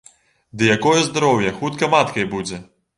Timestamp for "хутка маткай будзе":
1.61-2.65